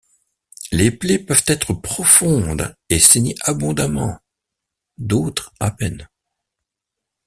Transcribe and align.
Les 0.71 0.89
plaies 0.89 1.19
peuvent 1.19 1.43
être 1.45 1.73
profondes 1.75 2.73
et 2.89 2.97
saigner 2.97 3.35
abondamment, 3.43 4.17
d'autres 4.97 5.53
à 5.59 5.69
peine. 5.69 6.09